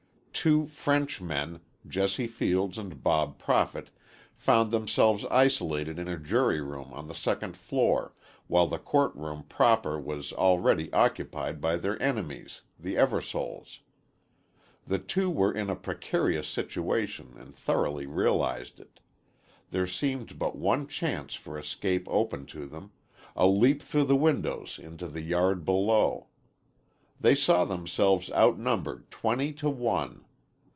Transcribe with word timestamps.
Two 0.43 0.65
French 0.65 1.21
men, 1.21 1.59
Jesse 1.87 2.25
Fields 2.25 2.79
and 2.79 3.03
Bob 3.03 3.37
Profitt, 3.37 3.91
found 4.33 4.71
themselves 4.71 5.23
isolated 5.29 5.99
in 5.99 6.07
a 6.07 6.17
jury 6.17 6.59
room 6.59 6.91
on 6.93 7.07
the 7.07 7.13
second 7.13 7.55
floor, 7.55 8.15
while 8.47 8.65
the 8.65 8.79
court 8.79 9.13
room 9.13 9.43
proper 9.43 9.99
was 9.99 10.33
already 10.33 10.91
occupied 10.93 11.61
by 11.61 11.77
their 11.77 12.01
enemies, 12.01 12.61
the 12.79 12.95
Eversoles. 12.95 13.81
The 14.87 14.97
two 14.97 15.29
were 15.29 15.53
in 15.53 15.69
a 15.69 15.75
precarious 15.75 16.47
situation 16.47 17.35
and 17.37 17.55
thoroughly 17.55 18.07
realized 18.07 18.79
it. 18.79 18.99
There 19.69 19.85
seemed 19.85 20.39
but 20.39 20.55
one 20.57 20.87
chance 20.87 21.35
for 21.35 21.55
escape 21.55 22.07
open 22.09 22.47
to 22.47 22.65
them 22.65 22.93
a 23.35 23.45
leap 23.45 23.79
through 23.83 24.05
the 24.05 24.15
windows 24.15 24.79
into 24.81 25.07
the 25.07 25.21
yard 25.21 25.63
below. 25.65 26.29
They 27.19 27.35
saw 27.35 27.63
themselves 27.63 28.31
outnumbered 28.31 29.11
twenty 29.11 29.53
to 29.53 29.69
one. 29.69 30.25